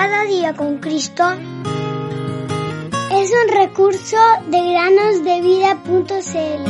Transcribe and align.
Cada 0.00 0.22
día 0.26 0.54
con 0.54 0.78
Cristo 0.78 1.24
es 3.10 3.32
un 3.32 3.48
recurso 3.52 4.16
de 4.48 4.70
granosdevida.cl. 4.70 6.68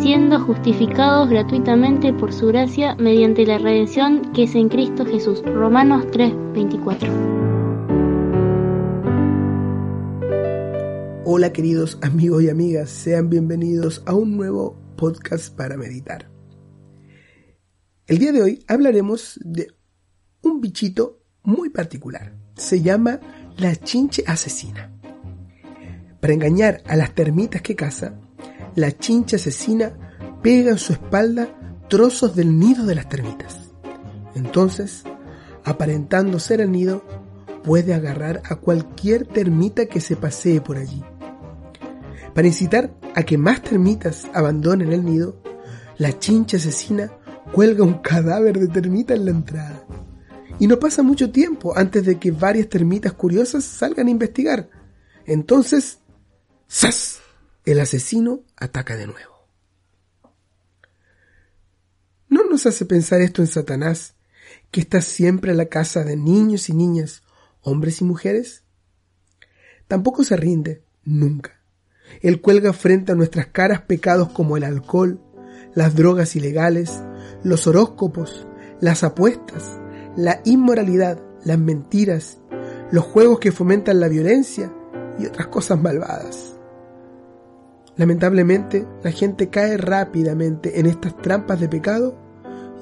siendo 0.00 0.38
justificados 0.38 1.28
gratuitamente 1.28 2.12
por 2.12 2.32
su 2.32 2.46
gracia 2.46 2.94
mediante 2.94 3.44
la 3.44 3.58
redención 3.58 4.30
que 4.32 4.44
es 4.44 4.54
en 4.54 4.68
Cristo 4.68 5.04
Jesús. 5.04 5.42
Romanos 5.44 6.06
3:24. 6.12 7.35
Hola 11.28 11.52
queridos 11.52 11.98
amigos 12.02 12.44
y 12.44 12.50
amigas, 12.50 12.88
sean 12.88 13.28
bienvenidos 13.28 14.00
a 14.06 14.14
un 14.14 14.36
nuevo 14.36 14.76
podcast 14.96 15.52
para 15.52 15.76
meditar. 15.76 16.30
El 18.06 18.18
día 18.18 18.30
de 18.30 18.42
hoy 18.44 18.64
hablaremos 18.68 19.40
de 19.42 19.74
un 20.42 20.60
bichito 20.60 21.24
muy 21.42 21.70
particular. 21.70 22.32
Se 22.54 22.80
llama 22.80 23.18
la 23.56 23.74
chinche 23.74 24.22
asesina. 24.24 24.92
Para 26.20 26.32
engañar 26.32 26.84
a 26.86 26.94
las 26.94 27.12
termitas 27.12 27.60
que 27.60 27.74
caza, 27.74 28.20
la 28.76 28.96
chinche 28.96 29.34
asesina 29.34 30.38
pega 30.44 30.70
en 30.70 30.78
su 30.78 30.92
espalda 30.92 31.48
trozos 31.88 32.36
del 32.36 32.56
nido 32.56 32.86
de 32.86 32.94
las 32.94 33.08
termitas. 33.08 33.72
Entonces, 34.36 35.02
aparentando 35.64 36.38
ser 36.38 36.60
el 36.60 36.70
nido, 36.70 37.02
puede 37.64 37.94
agarrar 37.94 38.42
a 38.48 38.54
cualquier 38.54 39.26
termita 39.26 39.86
que 39.86 40.00
se 40.00 40.14
pasee 40.14 40.60
por 40.60 40.76
allí. 40.76 41.02
Para 42.36 42.48
incitar 42.48 42.94
a 43.14 43.22
que 43.22 43.38
más 43.38 43.62
termitas 43.62 44.26
abandonen 44.34 44.92
el 44.92 45.06
nido, 45.06 45.42
la 45.96 46.18
chincha 46.18 46.58
asesina 46.58 47.10
cuelga 47.50 47.82
un 47.82 47.94
cadáver 48.02 48.58
de 48.58 48.68
termita 48.68 49.14
en 49.14 49.24
la 49.24 49.30
entrada. 49.30 49.86
Y 50.58 50.66
no 50.66 50.78
pasa 50.78 51.02
mucho 51.02 51.32
tiempo 51.32 51.74
antes 51.78 52.04
de 52.04 52.18
que 52.18 52.32
varias 52.32 52.68
termitas 52.68 53.14
curiosas 53.14 53.64
salgan 53.64 54.08
a 54.08 54.10
investigar. 54.10 54.68
Entonces, 55.24 56.00
¡zas! 56.70 57.20
El 57.64 57.80
asesino 57.80 58.42
ataca 58.54 58.98
de 58.98 59.06
nuevo. 59.06 59.48
¿No 62.28 62.44
nos 62.44 62.66
hace 62.66 62.84
pensar 62.84 63.22
esto 63.22 63.40
en 63.40 63.48
Satanás, 63.48 64.14
que 64.70 64.82
está 64.82 65.00
siempre 65.00 65.52
en 65.52 65.56
la 65.56 65.70
casa 65.70 66.04
de 66.04 66.16
niños 66.16 66.68
y 66.68 66.74
niñas, 66.74 67.22
hombres 67.62 68.02
y 68.02 68.04
mujeres? 68.04 68.62
Tampoco 69.88 70.22
se 70.22 70.36
rinde, 70.36 70.84
nunca. 71.02 71.56
Él 72.22 72.40
cuelga 72.40 72.72
frente 72.72 73.12
a 73.12 73.14
nuestras 73.14 73.46
caras 73.46 73.82
pecados 73.82 74.30
como 74.30 74.56
el 74.56 74.64
alcohol, 74.64 75.20
las 75.74 75.94
drogas 75.94 76.36
ilegales, 76.36 77.02
los 77.42 77.66
horóscopos, 77.66 78.46
las 78.80 79.04
apuestas, 79.04 79.78
la 80.16 80.40
inmoralidad, 80.44 81.20
las 81.44 81.58
mentiras, 81.58 82.38
los 82.90 83.04
juegos 83.04 83.38
que 83.38 83.52
fomentan 83.52 84.00
la 84.00 84.08
violencia 84.08 84.72
y 85.18 85.26
otras 85.26 85.48
cosas 85.48 85.80
malvadas. 85.80 86.56
Lamentablemente, 87.96 88.86
la 89.02 89.10
gente 89.10 89.48
cae 89.48 89.76
rápidamente 89.76 90.78
en 90.78 90.86
estas 90.86 91.16
trampas 91.18 91.60
de 91.60 91.68
pecado 91.68 92.16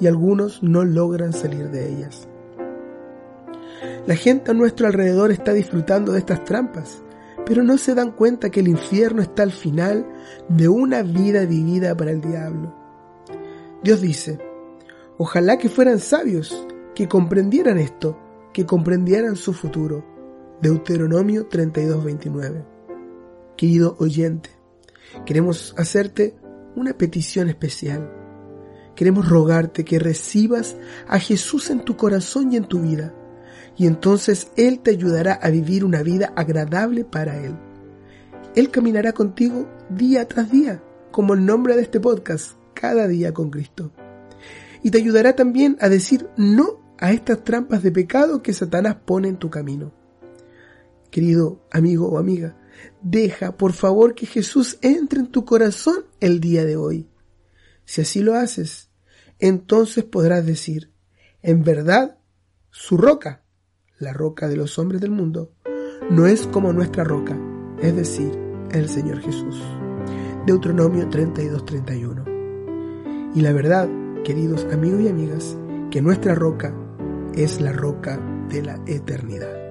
y 0.00 0.06
algunos 0.06 0.62
no 0.62 0.84
logran 0.84 1.32
salir 1.32 1.70
de 1.70 1.88
ellas. 1.88 2.28
La 4.06 4.16
gente 4.16 4.50
a 4.50 4.54
nuestro 4.54 4.86
alrededor 4.86 5.30
está 5.30 5.52
disfrutando 5.52 6.12
de 6.12 6.18
estas 6.18 6.44
trampas 6.44 7.03
pero 7.46 7.62
no 7.62 7.78
se 7.78 7.94
dan 7.94 8.12
cuenta 8.12 8.50
que 8.50 8.60
el 8.60 8.68
infierno 8.68 9.22
está 9.22 9.42
al 9.42 9.52
final 9.52 10.06
de 10.48 10.68
una 10.68 11.02
vida 11.02 11.44
vivida 11.44 11.96
para 11.96 12.10
el 12.10 12.20
diablo. 12.20 12.74
Dios 13.82 14.00
dice, 14.00 14.38
ojalá 15.18 15.58
que 15.58 15.68
fueran 15.68 16.00
sabios, 16.00 16.66
que 16.94 17.08
comprendieran 17.08 17.78
esto, 17.78 18.18
que 18.52 18.64
comprendieran 18.64 19.36
su 19.36 19.52
futuro. 19.52 20.04
Deuteronomio 20.62 21.48
32:29. 21.48 22.64
Querido 23.56 23.96
oyente, 23.98 24.50
queremos 25.26 25.74
hacerte 25.76 26.36
una 26.76 26.96
petición 26.96 27.48
especial. 27.48 28.10
Queremos 28.94 29.28
rogarte 29.28 29.84
que 29.84 29.98
recibas 29.98 30.76
a 31.08 31.18
Jesús 31.18 31.70
en 31.70 31.84
tu 31.84 31.96
corazón 31.96 32.52
y 32.52 32.56
en 32.56 32.64
tu 32.64 32.80
vida 32.80 33.12
y 33.76 33.86
entonces 33.86 34.50
Él 34.56 34.80
te 34.80 34.90
ayudará 34.90 35.34
a 35.34 35.50
vivir 35.50 35.84
una 35.84 36.02
vida 36.02 36.32
agradable 36.36 37.04
para 37.04 37.38
Él. 37.42 37.56
Él 38.54 38.70
caminará 38.70 39.12
contigo 39.12 39.68
día 39.90 40.28
tras 40.28 40.50
día, 40.50 40.82
como 41.10 41.34
el 41.34 41.44
nombre 41.44 41.74
de 41.74 41.82
este 41.82 42.00
podcast, 42.00 42.52
cada 42.72 43.08
día 43.08 43.34
con 43.34 43.50
Cristo. 43.50 43.92
Y 44.82 44.90
te 44.90 44.98
ayudará 44.98 45.34
también 45.34 45.76
a 45.80 45.88
decir 45.88 46.28
no 46.36 46.80
a 46.98 47.12
estas 47.12 47.42
trampas 47.42 47.82
de 47.82 47.90
pecado 47.90 48.42
que 48.42 48.52
Satanás 48.52 48.96
pone 49.04 49.28
en 49.28 49.38
tu 49.38 49.50
camino. 49.50 49.92
Querido 51.10 51.60
amigo 51.70 52.08
o 52.08 52.18
amiga, 52.18 52.56
deja 53.02 53.56
por 53.56 53.72
favor 53.72 54.14
que 54.14 54.26
Jesús 54.26 54.78
entre 54.82 55.20
en 55.20 55.28
tu 55.28 55.44
corazón 55.44 56.04
el 56.20 56.40
día 56.40 56.64
de 56.64 56.76
hoy. 56.76 57.08
Si 57.84 58.00
así 58.00 58.20
lo 58.20 58.34
haces, 58.34 58.90
entonces 59.38 60.04
podrás 60.04 60.46
decir, 60.46 60.92
en 61.42 61.62
verdad, 61.62 62.18
su 62.70 62.96
roca 62.96 63.43
la 63.98 64.12
roca 64.12 64.48
de 64.48 64.56
los 64.56 64.78
hombres 64.78 65.00
del 65.00 65.10
mundo, 65.10 65.50
no 66.10 66.26
es 66.26 66.46
como 66.46 66.72
nuestra 66.72 67.02
roca, 67.04 67.36
es 67.80 67.96
decir, 67.96 68.30
el 68.72 68.88
Señor 68.88 69.20
Jesús. 69.20 69.62
Deuteronomio 70.46 71.08
32-31. 71.08 73.32
Y 73.34 73.40
la 73.40 73.52
verdad, 73.52 73.88
queridos 74.24 74.66
amigos 74.72 75.00
y 75.00 75.08
amigas, 75.08 75.56
que 75.90 76.02
nuestra 76.02 76.34
roca 76.34 76.74
es 77.34 77.60
la 77.60 77.72
roca 77.72 78.20
de 78.48 78.62
la 78.62 78.80
eternidad. 78.86 79.64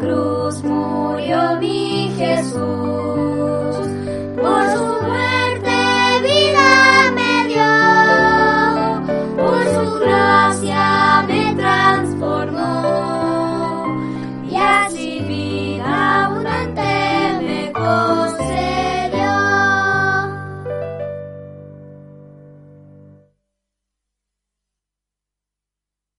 Cruz 0.00 0.62
murió 0.62 1.56
mi 1.60 2.12
Jesús. 2.16 3.05